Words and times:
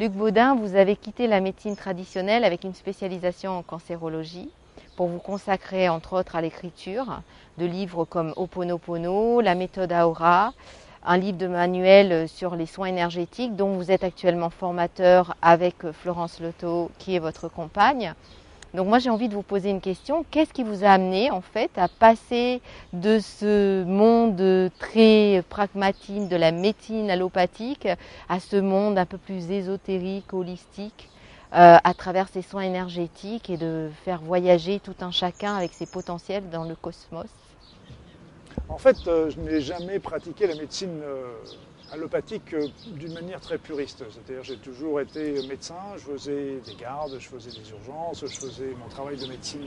Luc 0.00 0.12
Baudin, 0.12 0.54
vous 0.54 0.76
avez 0.76 0.96
quitté 0.96 1.26
la 1.26 1.42
médecine 1.42 1.76
traditionnelle 1.76 2.44
avec 2.44 2.64
une 2.64 2.72
spécialisation 2.72 3.58
en 3.58 3.62
cancérologie 3.62 4.48
pour 4.96 5.08
vous 5.08 5.18
consacrer 5.18 5.90
entre 5.90 6.18
autres 6.18 6.36
à 6.36 6.40
l'écriture 6.40 7.20
de 7.58 7.66
livres 7.66 8.06
comme 8.06 8.32
Oponopono, 8.36 9.42
la 9.42 9.54
méthode 9.54 9.92
Aura, 9.92 10.54
un 11.04 11.18
livre 11.18 11.36
de 11.36 11.48
manuel 11.48 12.30
sur 12.30 12.56
les 12.56 12.64
soins 12.64 12.86
énergétiques 12.86 13.56
dont 13.56 13.74
vous 13.74 13.90
êtes 13.90 14.02
actuellement 14.02 14.48
formateur 14.48 15.36
avec 15.42 15.74
Florence 15.92 16.40
Loto 16.40 16.90
qui 16.98 17.14
est 17.14 17.18
votre 17.18 17.48
compagne. 17.48 18.14
Donc 18.74 18.86
moi 18.86 18.98
j'ai 18.98 19.10
envie 19.10 19.28
de 19.28 19.34
vous 19.34 19.42
poser 19.42 19.70
une 19.70 19.80
question. 19.80 20.24
Qu'est-ce 20.30 20.52
qui 20.52 20.62
vous 20.62 20.84
a 20.84 20.90
amené 20.90 21.30
en 21.30 21.40
fait 21.40 21.70
à 21.76 21.88
passer 21.88 22.60
de 22.92 23.18
ce 23.18 23.82
monde 23.84 24.70
très 24.78 25.42
pragmatique 25.48 26.28
de 26.28 26.36
la 26.36 26.52
médecine 26.52 27.10
allopathique 27.10 27.88
à 28.28 28.38
ce 28.38 28.56
monde 28.56 28.96
un 28.96 29.06
peu 29.06 29.18
plus 29.18 29.50
ésotérique, 29.50 30.32
holistique 30.32 31.10
euh, 31.52 31.78
à 31.82 31.94
travers 31.94 32.28
ces 32.28 32.42
soins 32.42 32.62
énergétiques 32.62 33.50
et 33.50 33.56
de 33.56 33.90
faire 34.04 34.20
voyager 34.20 34.78
tout 34.78 34.94
un 35.00 35.10
chacun 35.10 35.56
avec 35.56 35.72
ses 35.72 35.86
potentiels 35.86 36.48
dans 36.50 36.62
le 36.62 36.76
cosmos? 36.76 37.26
En 38.68 38.78
fait, 38.78 38.96
euh, 39.08 39.30
je 39.30 39.40
n'ai 39.40 39.60
jamais 39.60 39.98
pratiqué 39.98 40.46
la 40.46 40.54
médecine 40.54 41.00
euh, 41.02 41.32
allopathique 41.92 42.54
euh, 42.54 42.68
d'une 42.86 43.12
manière 43.12 43.40
très 43.40 43.58
puriste. 43.58 44.04
C'est-à-dire 44.10 44.44
j'ai 44.44 44.56
toujours 44.56 45.00
été 45.00 45.46
médecin, 45.48 45.74
je 45.96 46.12
faisais 46.12 46.60
des 46.66 46.74
gardes, 46.80 47.16
je 47.18 47.28
faisais 47.28 47.50
des 47.50 47.70
urgences, 47.70 48.20
je 48.22 48.26
faisais 48.26 48.74
mon 48.80 48.88
travail 48.88 49.16
de 49.16 49.26
médecine 49.26 49.66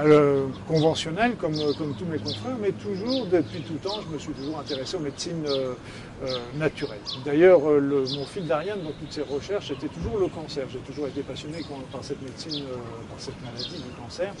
euh, 0.00 0.46
conventionnelle 0.66 1.36
comme, 1.36 1.54
euh, 1.54 1.72
comme 1.78 1.94
tous 1.94 2.04
mes 2.04 2.18
confrères, 2.18 2.56
mais 2.60 2.72
toujours, 2.72 3.26
depuis 3.26 3.60
tout 3.60 3.74
temps, 3.74 4.00
je 4.02 4.14
me 4.14 4.18
suis 4.18 4.32
toujours 4.32 4.58
intéressé 4.58 4.96
aux 4.96 5.00
médecines 5.00 5.44
naturelles. 6.54 7.00
D'ailleurs, 7.24 7.60
mon 7.60 8.24
fil 8.24 8.46
d'Ariane 8.46 8.82
dans 8.82 8.92
toutes 8.92 9.12
ces 9.12 9.22
recherches, 9.22 9.68
c'était 9.68 9.88
toujours 9.88 10.18
le 10.18 10.28
cancer. 10.28 10.66
J'ai 10.70 10.78
toujours 10.78 11.06
été 11.08 11.22
passionné 11.22 11.58
par 11.92 12.02
cette 12.02 12.22
médecine, 12.22 12.64
par 13.10 13.20
cette 13.20 13.40
maladie 13.42 13.76
du 13.76 13.90
cancer. 14.00 14.32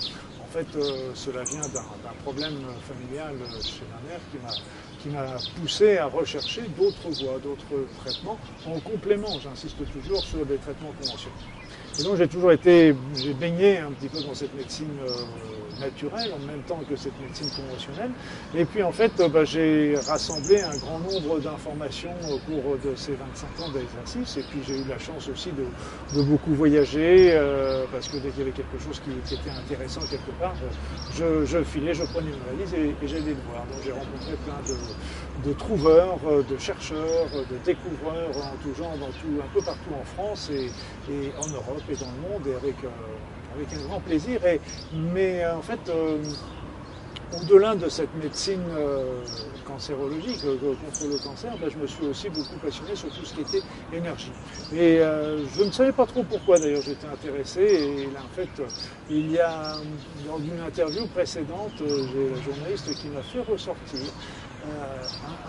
Fait, 0.56 0.78
cela 1.12 1.44
vient 1.44 1.68
d'un 1.68 2.14
problème 2.24 2.64
familial 2.80 3.34
chez 3.66 3.84
ma 3.92 4.00
mère 4.08 4.20
qui 4.30 4.38
m'a 4.38 4.56
qui 4.98 5.10
m'a 5.10 5.38
poussé 5.54 5.98
à 5.98 6.06
rechercher 6.06 6.62
d'autres 6.68 7.10
voies, 7.10 7.38
d'autres 7.40 7.86
traitements, 7.94 8.40
en 8.64 8.80
complément, 8.80 9.38
j'insiste 9.38 9.86
toujours, 9.92 10.24
sur 10.24 10.46
des 10.46 10.56
traitements 10.56 10.92
conventionnels. 10.92 11.36
Et 11.98 12.02
donc 12.02 12.16
j'ai 12.16 12.26
toujours 12.26 12.52
été, 12.52 12.94
j'ai 13.16 13.34
baigné 13.34 13.76
un 13.76 13.92
petit 13.92 14.08
peu 14.08 14.22
dans 14.22 14.32
cette 14.32 14.54
médecine 14.54 14.98
euh, 14.98 15.26
naturelle 15.80 16.32
en 16.32 16.46
même 16.46 16.62
temps 16.62 16.80
que 16.88 16.96
cette 16.96 17.18
médecine 17.20 17.48
conventionnelle. 17.50 18.10
Et 18.54 18.64
puis 18.64 18.82
en 18.82 18.92
fait, 18.92 19.12
bah, 19.30 19.44
j'ai 19.44 19.96
rassemblé 20.06 20.60
un 20.62 20.76
grand 20.76 20.98
nombre 20.98 21.40
d'informations 21.40 22.14
au 22.30 22.38
cours 22.38 22.76
de 22.84 22.94
ces 22.96 23.12
25 23.12 23.64
ans 23.64 23.70
d'exercice. 23.72 24.36
Et 24.36 24.44
puis 24.50 24.60
j'ai 24.66 24.78
eu 24.78 24.84
la 24.88 24.98
chance 24.98 25.28
aussi 25.28 25.50
de, 25.52 26.22
beaucoup 26.22 26.54
voyager 26.54 27.30
euh, 27.32 27.84
parce 27.92 28.08
que 28.08 28.16
dès 28.16 28.30
qu'il 28.30 28.40
y 28.40 28.42
avait 28.42 28.52
quelque 28.52 28.78
chose 28.78 29.00
qui, 29.00 29.34
était 29.34 29.50
intéressant 29.50 30.00
quelque 30.10 30.30
part, 30.40 30.54
je, 31.14 31.62
filais, 31.64 31.94
je 31.94 32.04
prenais 32.04 32.30
une 32.30 32.56
valise 32.56 32.74
et, 32.74 33.06
j'allais 33.06 33.34
le 33.34 33.50
voir. 33.50 33.64
Donc 33.66 33.80
j'ai 33.84 33.92
rencontré 33.92 34.32
plein 34.44 34.60
de, 35.44 35.52
trouveurs, 35.52 36.18
de 36.48 36.58
chercheurs, 36.58 37.28
de 37.32 37.56
découvreurs 37.64 38.30
en 38.36 38.56
tout 38.62 38.74
genre, 38.74 38.96
dans 38.98 39.06
tout, 39.06 39.40
un 39.40 39.54
peu 39.54 39.62
partout 39.64 39.90
en 39.98 40.04
France 40.04 40.50
et, 40.50 40.70
en 41.38 41.48
Europe 41.48 41.82
et 41.90 41.96
dans 41.96 42.10
le 42.10 42.28
monde, 42.28 42.46
et 42.46 42.54
avec 42.54 42.76
euh, 42.84 42.88
avec 43.56 43.72
un 43.72 43.86
grand 43.86 44.00
plaisir. 44.00 44.44
Et, 44.46 44.60
mais 44.94 45.44
euh, 45.44 45.56
en 45.56 45.62
fait, 45.62 45.80
euh, 45.88 46.18
au-delà 47.40 47.74
de 47.74 47.88
cette 47.88 48.14
médecine 48.22 48.62
euh, 48.76 49.20
cancérologique 49.64 50.42
contre 50.42 51.10
le 51.10 51.18
cancer, 51.18 51.52
ben, 51.60 51.68
je 51.70 51.78
me 51.78 51.86
suis 51.86 52.06
aussi 52.06 52.28
beaucoup 52.28 52.56
passionné 52.62 52.94
sur 52.94 53.08
tout 53.10 53.24
ce 53.24 53.34
qui 53.34 53.40
était 53.40 53.66
énergie. 53.92 54.32
Et 54.72 54.98
je 54.98 55.62
ne 55.64 55.70
savais 55.72 55.92
pas 55.92 56.06
trop 56.06 56.22
pourquoi 56.22 56.58
d'ailleurs 56.58 56.82
j'étais 56.82 57.06
intéressé. 57.06 57.60
Et 57.62 58.04
là, 58.12 58.20
en 58.24 58.34
fait, 58.34 58.48
il 59.10 59.32
y 59.32 59.40
a, 59.40 59.74
dans 60.26 60.38
une 60.38 60.60
interview 60.64 61.06
précédente, 61.08 61.72
j'ai 61.78 62.30
la 62.30 62.42
journaliste 62.42 62.94
qui 62.94 63.08
m'a 63.08 63.22
fait 63.22 63.40
ressortir 63.40 64.00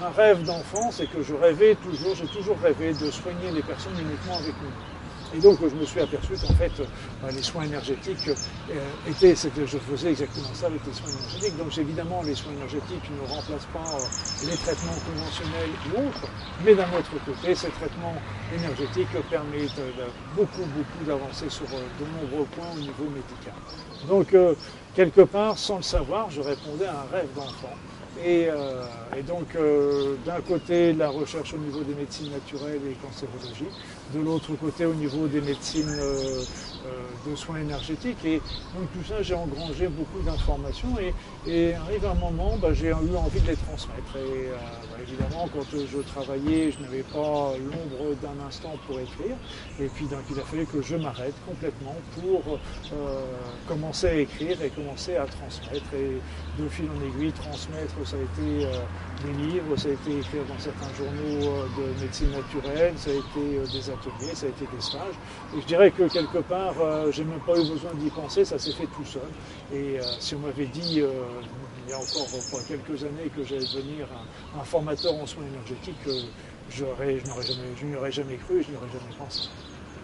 un, 0.01 0.05
un, 0.05 0.09
rêve 0.09 0.43
d'enfance 0.43 0.99
et 0.99 1.07
que 1.07 1.21
je 1.21 1.33
rêvais 1.33 1.75
toujours, 1.75 2.15
j'ai 2.15 2.27
toujours 2.27 2.57
rêvé 2.61 2.93
de 2.93 3.11
soigner 3.11 3.51
les 3.53 3.63
personnes 3.63 3.97
uniquement 3.99 4.37
avec 4.37 4.53
nous. 4.61 4.96
Et 5.31 5.39
donc 5.41 5.59
je 5.67 5.75
me 5.75 5.85
suis 5.85 5.99
aperçu 5.99 6.37
qu'en 6.37 6.53
fait 6.53 6.81
bah, 7.21 7.31
les 7.31 7.41
soins 7.41 7.63
énergétiques 7.63 8.29
euh, 8.69 8.95
étaient, 9.05 9.35
je 9.35 9.77
faisais 9.77 10.09
exactement 10.09 10.53
ça 10.53 10.67
avec 10.67 10.85
les 10.85 10.93
soins 10.93 11.09
énergétiques. 11.09 11.55
Donc 11.55 11.77
évidemment 11.77 12.23
les 12.23 12.35
soins 12.35 12.53
énergétiques 12.53 13.09
ne 13.09 13.21
remplacent 13.21 13.65
pas 13.65 13.99
euh, 13.99 14.07
les 14.41 14.57
traitements 14.57 14.99
conventionnels 14.99 15.75
ou 15.83 15.97
autres, 16.07 16.29
mais 16.59 16.75
d'un 16.75 16.91
autre 16.93 17.19
côté 17.19 17.55
ces 17.55 17.71
traitements 17.71 18.23
énergétiques 18.49 19.19
permettent 19.21 19.79
euh, 19.79 20.11
beaucoup 20.33 20.65
beaucoup 20.65 21.03
d'avancer 21.03 21.49
sur 21.49 21.67
de 21.89 22.05
nombreux 22.05 22.45
points 22.45 22.71
au 22.71 22.79
niveau 22.79 23.09
médical. 23.09 23.53
Donc 24.03 24.35
quelque 24.93 25.21
part, 25.21 25.57
sans 25.57 25.77
le 25.77 25.81
savoir, 25.81 26.29
je 26.29 26.41
répondais 26.41 26.85
à 26.85 27.01
un 27.01 27.05
rêve 27.05 27.33
d'enfant. 27.33 27.75
Et, 28.25 28.47
donc, 29.27 29.57
d'un 30.25 30.41
côté, 30.41 30.93
la 30.93 31.09
recherche 31.09 31.53
au 31.53 31.57
niveau 31.57 31.81
des 31.81 31.93
médecines 31.93 32.31
naturelles 32.31 32.81
et 32.89 32.93
cancérologie, 32.95 33.71
de 34.13 34.19
l'autre 34.19 34.55
côté 34.55 34.85
au 34.85 34.93
niveau 34.93 35.27
des 35.27 35.41
médecines 35.41 35.89
euh, 35.89 35.97
euh, 36.05 36.43
de 37.25 37.35
soins 37.35 37.57
énergétiques. 37.57 38.23
Et 38.25 38.37
donc 38.75 38.91
tout 38.93 39.07
ça, 39.07 39.21
j'ai 39.21 39.35
engrangé 39.35 39.87
beaucoup 39.87 40.21
d'informations 40.23 40.95
et, 40.99 41.13
et, 41.49 41.73
arrive 41.75 42.05
un 42.05 42.13
moment, 42.13 42.57
bah, 42.57 42.73
j'ai 42.73 42.87
eu 42.89 43.15
envie 43.15 43.39
de 43.41 43.47
les 43.47 43.55
transmettre. 43.55 44.15
Et 44.15 44.47
euh, 44.47 44.55
bah, 44.91 44.97
évidemment, 45.01 45.49
quand 45.53 45.65
je 45.71 45.97
travaillais, 45.99 46.71
je 46.71 46.81
n'avais 46.81 47.03
pas 47.03 47.53
l'ombre 47.57 48.15
d'un 48.21 48.45
instant 48.47 48.73
pour 48.87 48.99
écrire. 48.99 49.35
Et 49.79 49.87
puis 49.87 50.05
donc 50.05 50.21
il 50.31 50.39
a 50.39 50.43
fallu 50.43 50.65
que 50.65 50.81
je 50.81 50.95
m'arrête 50.95 51.35
complètement 51.45 51.95
pour 52.15 52.59
commencer 53.67 54.07
à 54.07 54.15
écrire 54.15 54.61
et 54.61 54.69
commencer 54.69 55.15
à 55.15 55.25
transmettre. 55.25 55.93
Et 55.93 56.19
de 56.61 56.69
fil 56.69 56.85
en 56.89 57.05
aiguille, 57.05 57.31
transmettre, 57.33 57.93
ça 58.05 58.15
a 58.15 58.19
été 58.19 58.67
des 59.23 59.33
livres, 59.33 59.75
ça 59.75 59.89
a 59.89 59.91
été 59.91 60.19
écrire 60.19 60.43
dans 60.47 60.59
certains 60.59 60.93
journaux 60.97 61.65
de 61.77 62.01
médecine 62.01 62.31
naturelle, 62.31 62.93
ça 62.97 63.09
a 63.09 63.13
été 63.13 63.59
des 63.71 63.81
ça 64.35 64.45
a 64.45 64.49
été 64.49 64.65
des 64.73 64.81
stages. 64.81 65.15
Et 65.55 65.61
je 65.61 65.65
dirais 65.65 65.91
que 65.91 66.03
quelque 66.03 66.39
part, 66.39 66.75
euh, 66.81 67.11
j'ai 67.11 67.23
même 67.23 67.39
pas 67.39 67.53
eu 67.53 67.67
besoin 67.67 67.93
d'y 67.95 68.09
penser, 68.09 68.45
ça 68.45 68.59
s'est 68.59 68.71
fait 68.71 68.87
tout 68.87 69.05
seul. 69.05 69.21
Et 69.73 69.99
euh, 69.99 70.03
si 70.19 70.35
on 70.35 70.39
m'avait 70.39 70.65
dit 70.65 71.01
euh, 71.01 71.09
il 71.85 71.91
y 71.91 71.93
a 71.93 71.97
encore 71.97 72.27
quelques 72.67 73.03
années 73.03 73.29
que 73.35 73.43
j'allais 73.43 73.61
devenir 73.61 74.07
un, 74.59 74.63
formateur 74.63 75.13
en 75.13 75.25
soins 75.25 75.45
énergétiques, 75.45 75.95
je 76.69 76.83
n'y 76.83 77.95
aurais 77.95 78.11
jamais 78.11 78.35
cru, 78.35 78.63
je 78.63 78.71
n'y 78.71 78.77
aurais 78.77 78.87
jamais 78.87 79.15
pensé. 79.17 79.49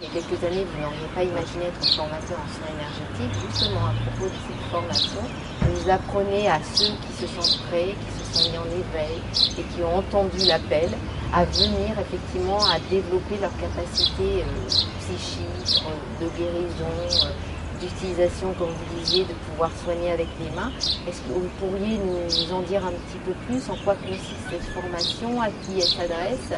Il 0.04 0.10
y 0.10 0.18
a 0.18 0.22
quelques 0.22 0.44
années, 0.44 0.66
vous 0.66 0.82
n'auriez 0.82 1.08
pas 1.16 1.24
imaginé 1.24 1.64
être 1.68 1.96
formateur 1.96 2.36
en 2.36 2.50
soins 2.52 2.76
énergétiques. 2.76 3.40
Justement, 3.48 3.88
à 3.88 3.94
propos 4.04 4.28
de 4.28 4.36
cette 4.36 4.70
formation, 4.70 5.22
vous 5.62 5.90
apprenez 5.90 6.50
à 6.50 6.60
ceux 6.76 6.92
qui 7.08 7.14
se 7.22 7.28
sentent 7.28 7.64
prêts, 7.70 7.96
qui 7.96 8.12
se 8.20 8.44
sont 8.44 8.52
mis 8.52 8.58
en 8.58 8.66
éveil 8.66 9.22
et 9.58 9.64
qui 9.64 9.82
ont 9.82 9.96
entendu 10.00 10.40
l'appel 10.46 10.90
à 11.34 11.46
venir 11.46 11.98
effectivement 11.98 12.60
à 12.66 12.80
développer 12.92 13.38
leurs 13.40 13.56
capacités 13.56 14.44
euh, 14.44 14.68
psychiques, 14.68 15.84
de 16.20 16.28
guérison, 16.38 17.24
euh, 17.24 17.80
d'utilisation, 17.80 18.54
comme 18.60 18.70
vous 18.72 19.00
disiez, 19.00 19.24
de 19.24 19.34
pouvoir 19.50 19.72
soigner 19.86 20.12
avec 20.12 20.28
les 20.44 20.54
mains. 20.54 20.72
Est-ce 21.08 21.22
que 21.22 21.32
vous 21.32 21.50
pourriez 21.60 21.98
nous 21.98 22.54
en 22.54 22.62
dire 22.64 22.86
un 22.86 22.92
petit 22.92 23.20
peu 23.26 23.32
plus 23.48 23.70
en 23.70 23.78
quoi 23.86 23.96
consiste 23.96 24.36
cette 24.52 24.68
formation, 24.74 25.42
à 25.42 25.48
qui 25.48 25.78
elle 25.78 25.84
s'adresse 25.84 26.52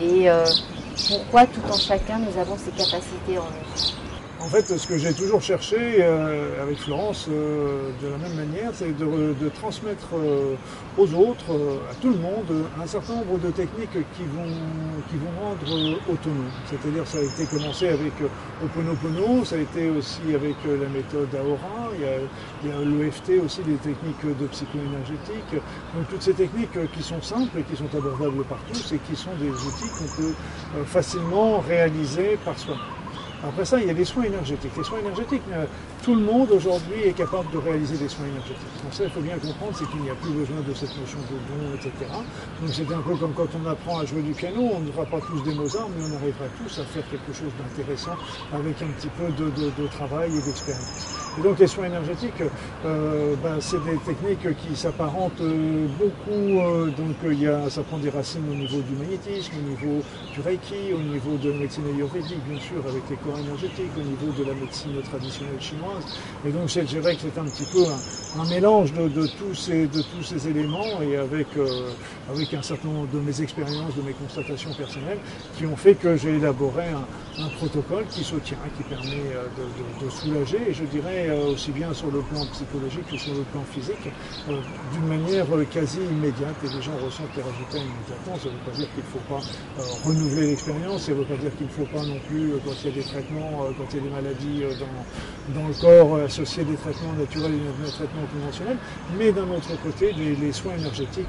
et 0.00 0.30
euh, 0.30 0.44
pourquoi 1.08 1.46
tout 1.46 1.62
en 1.70 1.76
chacun 1.76 2.18
nous 2.18 2.38
avons 2.38 2.56
ces 2.56 2.70
capacités 2.70 3.38
en 3.38 3.44
nous? 3.44 4.05
En 4.40 4.48
fait, 4.48 4.76
ce 4.76 4.86
que 4.86 4.98
j'ai 4.98 5.14
toujours 5.14 5.40
cherché 5.40 5.76
euh, 6.00 6.62
avec 6.62 6.78
Florence, 6.78 7.26
euh, 7.30 7.90
de 8.02 8.08
la 8.08 8.18
même 8.18 8.34
manière, 8.34 8.70
c'est 8.74 8.96
de, 8.96 9.48
transmettre 9.54 10.08
euh, 10.14 10.54
aux 10.98 11.14
autres, 11.14 11.50
à 11.90 11.94
tout 11.94 12.10
le 12.10 12.18
monde, 12.18 12.66
un 12.80 12.86
certain 12.86 13.14
nombre 13.14 13.38
de 13.38 13.50
techniques 13.50 13.92
qui 13.92 14.24
vont, 14.24 14.52
qui 15.08 15.16
vont 15.16 15.32
rendre 15.42 15.98
autonome. 16.12 16.50
C'est-à-dire, 16.68 17.06
ça 17.06 17.18
a 17.18 17.22
été 17.22 17.46
commencé 17.46 17.88
avec 17.88 18.12
Oponopono, 18.62 19.44
ça 19.44 19.56
a 19.56 19.58
été 19.58 19.88
aussi 19.90 20.20
avec 20.34 20.56
la 20.64 20.88
méthode 20.88 21.34
Aora, 21.34 21.90
il 21.94 22.68
y 22.68 22.72
a, 22.72 22.78
l'EFT 22.84 23.42
aussi, 23.44 23.62
des 23.62 23.76
techniques 23.76 24.38
de 24.38 24.46
psycho-énergétique. 24.48 25.62
Donc, 25.94 26.08
toutes 26.10 26.22
ces 26.22 26.34
techniques 26.34 26.78
qui 26.92 27.02
sont 27.02 27.22
simples 27.22 27.58
et 27.60 27.62
qui 27.62 27.76
sont 27.76 27.96
abordables 27.96 28.44
par 28.44 28.58
tous 28.70 28.92
et 28.92 28.98
qui 28.98 29.16
sont 29.16 29.34
des 29.40 29.50
outils 29.50 29.90
qu'on 29.98 30.22
peut 30.22 30.34
facilement 30.84 31.60
réaliser 31.60 32.38
par 32.44 32.58
soi-même. 32.58 32.95
Après 33.46 33.64
ça, 33.64 33.80
il 33.80 33.86
y 33.86 33.90
a 33.90 33.92
les 33.92 34.04
soins 34.04 34.24
énergétiques. 34.24 34.72
Les 34.76 34.84
soins 34.84 34.98
énergétiques, 34.98 35.42
euh, 35.52 35.64
tout 36.02 36.14
le 36.14 36.22
monde 36.22 36.50
aujourd'hui 36.52 37.02
est 37.04 37.12
capable 37.12 37.50
de 37.52 37.58
réaliser 37.58 37.96
des 37.96 38.08
soins 38.08 38.26
énergétiques. 38.26 38.82
Donc 38.82 38.92
ça, 38.92 39.04
il 39.04 39.10
faut 39.10 39.20
bien 39.20 39.38
comprendre, 39.38 39.72
c'est 39.74 39.88
qu'il 39.90 40.00
n'y 40.02 40.10
a 40.10 40.14
plus 40.14 40.30
besoin 40.30 40.60
de 40.66 40.74
cette 40.74 40.96
notion 40.98 41.18
de 41.30 41.36
don, 41.48 41.74
etc. 41.74 41.90
Donc 42.60 42.70
c'est 42.72 42.92
un 42.92 43.00
peu 43.00 43.16
comme 43.16 43.32
quand 43.34 43.48
on 43.60 43.68
apprend 43.68 44.00
à 44.00 44.04
jouer 44.04 44.22
du 44.22 44.32
piano, 44.32 44.70
on 44.74 44.80
ne 44.80 44.90
fera 44.92 45.04
pas 45.06 45.20
tous 45.20 45.42
des 45.42 45.54
Mozart, 45.54 45.88
mais 45.96 46.04
on 46.04 46.16
arrivera 46.16 46.46
tous 46.62 46.78
à 46.80 46.84
faire 46.84 47.02
quelque 47.10 47.32
chose 47.32 47.52
d'intéressant 47.58 48.16
avec 48.52 48.80
un 48.82 48.88
petit 48.98 49.08
peu 49.08 49.28
de, 49.32 49.86
travail 49.88 50.30
et 50.36 50.42
d'expérience. 50.42 51.34
Et 51.38 51.42
donc 51.42 51.58
les 51.58 51.66
soins 51.66 51.86
énergétiques, 51.86 52.42
ben, 52.82 53.60
c'est 53.60 53.82
des 53.84 53.98
techniques 53.98 54.56
qui 54.56 54.76
s'apparentent 54.76 55.42
beaucoup. 55.98 56.92
donc 56.96 57.16
il 57.24 57.42
y 57.42 57.48
a, 57.48 57.68
ça 57.68 57.82
prend 57.82 57.98
des 57.98 58.10
racines 58.10 58.44
au 58.50 58.54
niveau 58.54 58.80
du 58.80 58.94
magnétisme, 58.94 59.52
au 59.58 59.68
niveau 59.68 60.02
du 60.32 60.40
reiki, 60.40 60.92
au 60.94 60.98
niveau 60.98 61.36
de 61.36 61.50
la 61.50 61.58
médecine 61.58 61.84
ayurvédique, 61.86 62.42
bien 62.48 62.60
sûr, 62.60 62.78
avec 62.88 63.02
les 63.10 63.16
corps 63.16 63.38
énergétiques, 63.38 63.92
au 63.96 64.02
niveau 64.02 64.32
de 64.38 64.44
la 64.44 64.54
médecine 64.54 65.00
traditionnelle 65.02 65.60
chinoise. 65.60 65.95
Et 66.46 66.50
donc 66.50 66.68
je 66.68 66.80
dirais 66.80 67.14
que 67.14 67.22
c'est 67.22 67.38
un 67.40 67.44
petit 67.44 67.66
peu 67.72 67.84
un, 68.38 68.44
mélange 68.48 68.92
de, 68.92 69.26
tous 69.26 69.54
ces, 69.54 69.86
de 69.86 70.02
tous 70.02 70.22
ces 70.22 70.48
éléments 70.48 71.02
et 71.02 71.16
avec, 71.16 71.48
avec 72.30 72.52
un 72.54 72.62
certain 72.62 72.88
nombre 72.88 73.08
de 73.12 73.20
mes 73.20 73.40
expériences, 73.40 73.94
de 73.94 74.02
mes 74.02 74.12
constatations 74.12 74.72
personnelles, 74.74 75.18
qui 75.56 75.66
ont 75.66 75.76
fait 75.76 75.94
que 75.94 76.16
j'ai 76.16 76.36
élaboré 76.36 76.84
un, 76.88 77.48
protocole 77.58 78.04
qui 78.10 78.24
se 78.24 78.34
tient, 78.36 78.56
qui 78.76 78.82
permet 78.82 79.22
euh, 79.34 79.44
de, 80.02 80.10
soulager, 80.10 80.70
et 80.70 80.74
je 80.74 80.84
dirais 80.84 81.28
euh, 81.28 81.52
aussi 81.52 81.70
bien 81.70 81.92
sur 81.92 82.10
le 82.10 82.20
plan 82.20 82.44
psychologique 82.52 83.06
que 83.10 83.18
sur 83.18 83.34
le 83.34 83.42
plan 83.52 83.62
physique, 83.70 84.08
euh, 84.48 84.58
d'une 84.92 85.06
manière 85.06 85.46
quasi 85.70 85.98
immédiate, 85.98 86.56
et 86.64 86.68
les 86.74 86.82
gens 86.82 86.96
ressentent 87.04 87.36
les 87.36 87.42
résultats 87.42 87.78
immédiatement. 87.78 88.36
Ça 88.40 88.48
ne 88.48 88.54
veut 88.54 88.64
pas 88.64 88.76
dire 88.76 88.88
qu'il 88.94 89.04
ne 89.04 89.12
faut 89.12 89.26
pas 89.28 90.08
renouveler 90.08 90.46
l'expérience, 90.48 91.02
ça 91.02 91.12
ne 91.12 91.16
veut 91.18 91.24
pas 91.24 91.36
dire 91.36 91.54
qu'il 91.56 91.66
ne 91.66 91.72
faut 91.72 91.92
pas 91.92 92.04
non 92.04 92.18
plus, 92.26 92.52
quand 92.64 92.72
il 92.82 92.90
y 92.90 92.92
a 92.92 92.96
des 92.96 93.08
traitements, 93.08 93.68
quand 93.76 93.86
il 93.92 93.96
y 93.96 94.00
a 94.00 94.02
des 94.02 94.14
maladies 94.16 94.62
dans, 94.80 95.60
dans 95.60 95.68
le 95.68 95.74
corps, 95.80 96.18
associer 96.24 96.64
des 96.64 96.76
traitements 96.76 97.12
naturels 97.18 97.52
et 97.52 97.84
des 97.84 97.90
traitements 97.90 98.26
conventionnels, 98.32 98.78
mais 99.18 99.32
d'un 99.32 99.48
autre 99.50 99.80
côté, 99.82 100.12
les, 100.12 100.52
soins 100.52 100.74
énergétiques 100.78 101.26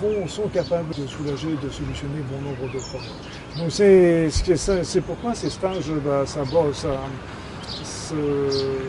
vont, 0.00 0.26
sont 0.26 0.48
capables 0.48 0.94
de 0.94 1.06
soulager, 1.06 1.56
de 1.62 1.70
solutionner 1.70 2.20
bon 2.30 2.40
nombre 2.40 2.72
de 2.72 2.78
problèmes. 2.78 3.10
Donc 3.58 3.70
c'est 3.70 5.00
pourquoi 5.00 5.34
ces 5.34 5.50
stages, 5.50 5.90
bah, 6.04 6.24
ça, 6.26 6.44
ça, 6.44 6.88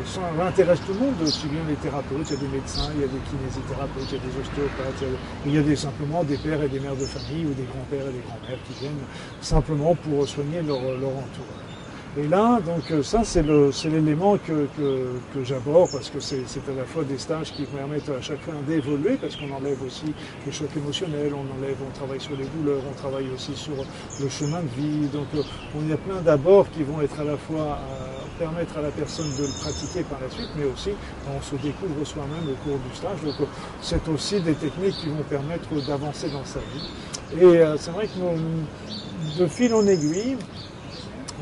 ça, 0.06 0.46
intéresse 0.46 0.80
tout 0.86 0.94
le 0.94 1.00
monde, 1.00 1.16
aussi 1.24 1.48
bien 1.48 1.62
les 1.68 1.76
thérapeutes, 1.76 2.28
il 2.30 2.34
y 2.34 2.38
a 2.38 2.40
des 2.40 2.48
médecins, 2.48 2.90
il 2.96 3.02
y 3.02 3.04
a 3.04 3.08
des 3.08 3.20
kinésithérapeutes, 3.30 4.08
il 4.12 4.14
y 4.14 4.22
a 4.22 4.24
des 4.24 4.40
ostéopathes, 4.42 5.04
il 5.46 5.56
y 5.56 5.58
a, 5.58 5.62
des, 5.62 5.76
simplement 5.76 6.24
des 6.24 6.38
pères 6.38 6.62
et 6.62 6.68
des 6.68 6.80
mères 6.80 6.96
de 6.96 7.06
famille 7.06 7.46
ou 7.46 7.54
des 7.54 7.64
grands-pères 7.64 8.08
et 8.08 8.14
des 8.14 8.24
grands-mères 8.28 8.60
qui 8.68 8.80
viennent 8.80 9.06
simplement 9.42 9.96
pour 9.96 10.28
soigner 10.28 10.62
leur, 10.62 10.82
leur 10.82 11.12
entourage. 11.12 11.73
Et 12.16 12.28
là, 12.28 12.60
donc 12.64 12.92
euh, 12.92 13.02
ça, 13.02 13.24
c'est 13.24 13.42
l'élément 13.42 14.38
que, 14.38 14.68
que, 14.78 15.44
j'aborde 15.44 15.90
parce 15.92 16.12
que 16.12 16.20
c'est 16.20 16.44
à 16.44 16.76
la 16.78 16.84
fois 16.84 17.04
des 17.04 17.18
stages 17.18 17.52
qui 17.52 17.64
permettent 17.64 18.10
à 18.10 18.22
chacun 18.22 18.54
d'évoluer 18.68 19.18
parce 19.20 19.36
qu'on 19.36 19.52
enlève 19.52 19.82
aussi 19.84 20.14
les 20.46 20.52
chocs 20.52 20.70
émotionnels, 20.78 21.34
on 21.34 21.58
enlève, 21.58 21.76
on 21.82 21.98
travaille 21.98 22.22
sur 22.22 22.38
les 22.38 22.46
douleurs, 22.46 22.84
on 22.88 22.94
travaille 22.94 23.26
aussi 23.34 23.56
sur 23.56 23.74
le 24.22 24.30
chemin 24.30 24.62
de 24.62 24.68
vie. 24.80 25.08
Donc 25.08 25.26
euh, 25.34 25.42
on 25.76 25.90
y 25.90 25.92
a 25.92 25.98
plein 25.98 26.22
d'abords 26.22 26.70
qui 26.70 26.84
vont 26.84 27.02
être 27.02 27.20
à 27.20 27.24
la 27.24 27.36
fois 27.36 27.80
à 27.80 28.38
permettre 28.38 28.78
à 28.78 28.82
la 28.82 28.92
personne 28.92 29.32
de 29.40 29.48
le 29.48 29.62
pratiquer 29.62 30.04
par 30.04 30.20
la 30.22 30.30
suite, 30.30 30.50
mais 30.56 30.66
aussi 30.66 30.92
on 31.36 31.42
se 31.42 31.56
découvre 31.56 32.06
soi-même 32.06 32.48
au 32.48 32.70
cours 32.70 32.78
du 32.78 32.96
stage. 32.96 33.24
Donc 33.24 33.48
c'est 33.82 34.08
aussi 34.08 34.40
des 34.40 34.54
techniques 34.54 34.98
qui 34.98 35.08
vont 35.08 35.24
permettre 35.28 35.68
d'avancer 35.88 36.30
dans 36.30 36.46
sa 36.46 36.60
vie. 36.60 37.42
Et 37.42 37.44
euh, 37.44 37.76
c'est 37.78 37.92
vrai 37.92 38.06
que 38.06 39.40
de 39.40 39.48
fil 39.48 39.74
en 39.74 39.88
aiguille, 39.88 40.38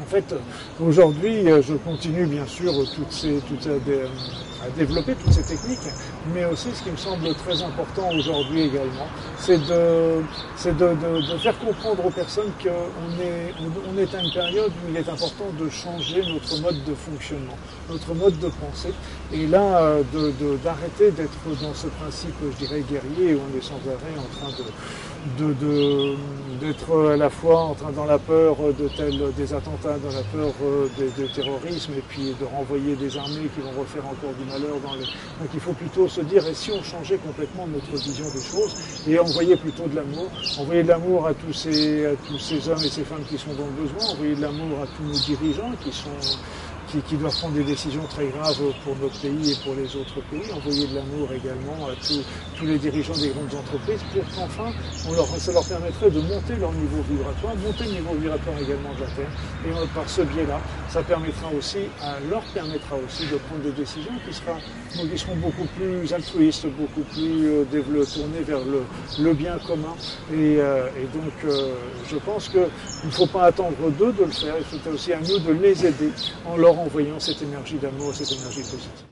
en 0.01 0.05
fait, 0.05 0.35
aujourd'hui, 0.79 1.49
euh, 1.49 1.61
je 1.61 1.75
continue 1.75 2.25
bien 2.25 2.45
sûr 2.45 2.73
toutes 2.95 3.11
ces, 3.11 3.35
euh, 3.67 4.07
à 4.65 4.69
développer 4.77 5.15
toutes 5.15 5.33
ces 5.33 5.43
techniques, 5.43 5.79
mais 6.33 6.45
aussi 6.45 6.69
ce 6.73 6.83
qui 6.83 6.91
me 6.91 6.97
semble 6.97 7.33
très 7.35 7.61
important 7.61 8.09
aujourd'hui 8.13 8.63
également, 8.63 9.07
c'est 9.37 9.57
de, 9.57 10.21
faire 11.39 11.57
comprendre 11.59 12.05
aux 12.05 12.09
personnes 12.09 12.51
qu'on 12.61 13.21
est, 13.21 13.53
on 13.91 13.97
est 13.97 14.15
à 14.15 14.23
une 14.23 14.31
période 14.31 14.71
où 14.71 14.89
il 14.89 14.97
est 14.97 15.09
important 15.09 15.45
de 15.59 15.69
changer 15.69 16.21
notre 16.27 16.61
mode 16.61 16.83
de 16.83 16.95
fonctionnement, 16.95 17.57
notre 17.89 18.13
mode 18.13 18.37
de 18.39 18.49
pensée, 18.49 18.93
et 19.33 19.47
là, 19.47 19.81
euh, 19.81 20.03
d'arrêter 20.63 21.11
d'être 21.11 21.61
dans 21.61 21.73
ce 21.73 21.87
principe, 21.87 22.35
je 22.41 22.65
dirais, 22.65 22.81
guerrier, 22.81 23.35
où 23.35 23.39
on 23.51 23.57
est 23.57 23.63
sans 23.63 23.79
arrêt 23.87 24.17
en 24.17 24.39
train 24.39 24.51
de 24.57 24.63
d'être 25.37 27.11
à 27.11 27.17
la 27.17 27.29
fois 27.29 27.59
en 27.61 27.73
train 27.73 27.91
dans 27.91 28.05
la 28.05 28.17
peur 28.17 28.57
de 28.77 28.87
tel, 28.95 29.19
des 29.35 29.53
attentats, 29.53 29.97
dans 29.97 30.11
la 30.11 30.23
peur 30.33 30.53
euh, 30.63 30.87
du 31.17 31.27
terrorisme, 31.31 31.93
et 31.97 32.03
puis 32.07 32.35
de 32.39 32.45
renvoyer 32.45 32.95
des 32.95 33.17
armées 33.17 33.49
qui 33.53 33.61
vont 33.61 33.79
refaire 33.79 34.05
encore 34.05 34.33
du 34.39 34.45
malheur. 34.45 34.79
Dans 34.83 34.93
les... 34.95 35.05
Donc 35.05 35.49
il 35.53 35.59
faut 35.59 35.73
plutôt 35.73 36.07
se 36.07 36.21
dire, 36.21 36.45
et 36.47 36.53
si 36.53 36.71
on 36.71 36.83
changeait 36.83 37.17
complètement 37.17 37.67
notre 37.67 37.91
vision 38.03 38.25
des 38.25 38.41
choses, 38.41 39.03
et 39.07 39.19
envoyer 39.19 39.55
plutôt 39.55 39.87
de 39.87 39.95
l'amour, 39.95 40.29
envoyer 40.59 40.83
de 40.83 40.89
l'amour 40.89 41.27
à 41.27 41.33
tous 41.33 41.53
ces, 41.53 42.05
à 42.05 42.15
tous 42.27 42.39
ces 42.39 42.69
hommes 42.69 42.83
et 42.83 42.89
ces 42.89 43.03
femmes 43.03 43.23
qui 43.29 43.37
sont 43.37 43.53
dans 43.53 43.65
le 43.65 43.83
besoin, 43.83 44.13
envoyer 44.13 44.35
de 44.35 44.41
l'amour 44.41 44.79
à 44.83 44.87
tous 44.97 45.03
nos 45.03 45.19
dirigeants 45.19 45.71
qui 45.83 45.91
sont 45.91 46.09
qui, 46.99 47.15
doivent 47.15 47.37
prendre 47.37 47.55
des 47.55 47.63
décisions 47.63 48.03
très 48.09 48.27
graves 48.27 48.61
pour 48.83 48.95
notre 48.97 49.17
pays 49.19 49.51
et 49.51 49.55
pour 49.63 49.75
les 49.75 49.95
autres 49.95 50.19
pays, 50.29 50.51
envoyer 50.51 50.87
de 50.87 50.95
l'amour 50.95 51.29
également 51.31 51.87
à 51.87 51.95
tous, 51.95 52.23
les 52.65 52.77
dirigeants 52.77 53.17
des 53.17 53.29
grandes 53.29 53.55
entreprises 53.55 54.01
pour 54.13 54.23
qu'enfin, 54.35 54.71
ça 55.39 55.51
leur 55.51 55.65
permettrait 55.65 56.11
de 56.11 56.19
monter 56.21 56.55
leur 56.59 56.71
niveau 56.73 57.01
vibratoire, 57.09 57.55
monter 57.55 57.85
le 57.85 57.91
niveau 57.91 58.13
vibratoire 58.13 58.55
également 58.61 58.93
de 58.95 59.01
la 59.01 59.07
Terre. 59.07 59.31
Et 59.65 59.69
euh, 59.69 59.85
par 59.95 60.07
ce 60.07 60.21
biais-là, 60.21 60.59
ça 60.89 61.01
permettra 61.01 61.49
aussi, 61.57 61.79
leur 62.29 62.43
permettra 62.53 62.95
aussi 62.97 63.23
de 63.23 63.37
prendre 63.37 63.63
des 63.63 63.71
décisions 63.71 64.11
qui, 64.27 64.33
seront 64.33 65.35
beaucoup 65.37 65.67
plus 65.77 66.13
altruistes, 66.13 66.67
beaucoup 66.67 67.01
plus 67.13 67.47
euh, 67.47 68.05
tournées 68.13 68.43
vers 68.45 68.59
le, 68.59 69.33
bien 69.33 69.57
commun. 69.65 69.95
Et, 70.31 70.57
euh, 70.59 70.87
donc, 71.13 71.53
je 72.09 72.17
pense 72.17 72.49
qu'il 72.49 72.59
ne 73.05 73.11
faut 73.11 73.27
pas 73.27 73.45
attendre 73.45 73.75
d'eux 73.97 74.11
de 74.11 74.23
le 74.25 74.31
faire, 74.31 74.55
il 74.57 74.65
faut 74.65 74.89
aussi 74.91 75.13
à 75.13 75.19
nous 75.19 75.39
de 75.39 75.51
les 75.53 75.85
aider 75.85 76.11
en 76.45 76.57
leur 76.57 76.79
envoyant 76.81 77.19
cette 77.19 77.41
énergie 77.41 77.77
d'amour, 77.77 78.13
cette 78.13 78.31
énergie 78.31 78.61
positive. 78.61 79.10